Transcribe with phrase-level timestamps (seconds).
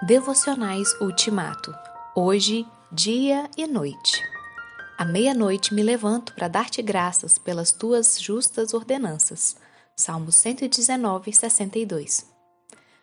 [0.00, 1.74] Devocionais Ultimato.
[2.14, 4.22] Hoje, dia e noite.
[4.96, 9.56] À meia-noite me levanto para dar-te graças pelas tuas justas ordenanças.
[9.96, 12.30] Salmo 119, 62.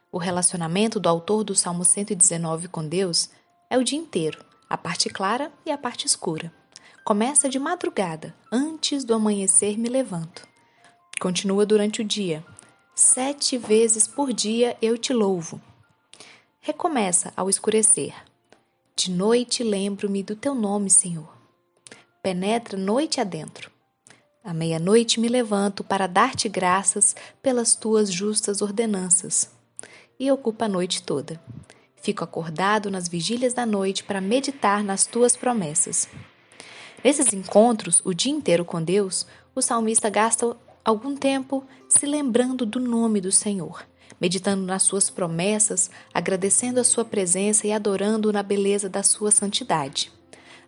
[0.09, 3.29] O relacionamento do autor do Salmo 119 com Deus
[3.69, 4.39] é o dia inteiro,
[4.69, 6.49] a parte clara e a parte escura.
[7.03, 10.47] Começa de madrugada, antes do amanhecer me levanto.
[11.19, 12.43] Continua durante o dia.
[12.95, 15.61] Sete vezes por dia eu te louvo
[16.65, 18.11] recomeça ao escurecer.
[18.95, 21.31] De noite lembro-me do teu nome, Senhor.
[22.23, 23.69] Penetra noite adentro.
[24.43, 29.47] À meia-noite me levanto para dar-te graças pelas tuas justas ordenanças.
[30.19, 31.39] E ocupa a noite toda.
[31.97, 36.09] Fico acordado nas vigílias da noite para meditar nas tuas promessas.
[37.03, 42.79] Nesses encontros, o dia inteiro com Deus, o salmista gasta algum tempo se lembrando do
[42.79, 43.85] nome do Senhor
[44.19, 50.11] meditando nas suas promessas, agradecendo a sua presença e adorando na beleza da sua santidade.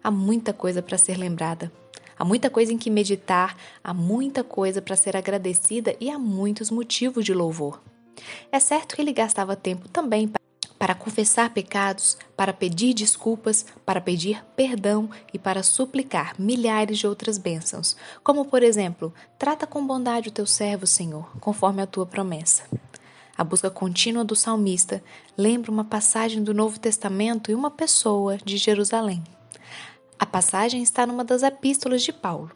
[0.04, 1.72] Há muita coisa para ser lembrada.
[2.18, 6.72] Há muita coisa em que meditar, há muita coisa para ser agradecida e há muitos
[6.72, 7.82] motivos de louvor.
[8.52, 10.32] É certo que ele gastava tempo também
[10.78, 17.38] para confessar pecados, para pedir desculpas, para pedir perdão e para suplicar milhares de outras
[17.38, 22.64] bênçãos, como por exemplo, trata com bondade o teu servo, Senhor, conforme a tua promessa.
[23.38, 25.04] A busca contínua do salmista
[25.38, 29.24] lembra uma passagem do Novo Testamento e uma pessoa de Jerusalém.
[30.18, 32.52] A passagem está numa das epístolas de Paulo.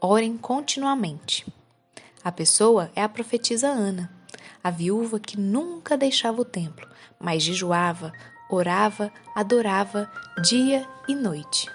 [0.00, 1.46] Orem continuamente.
[2.24, 4.10] A pessoa é a profetisa Ana,
[4.62, 6.88] a viúva que nunca deixava o templo,
[7.20, 8.12] mas jejuava,
[8.50, 10.10] orava, adorava
[10.42, 11.70] dia e noite.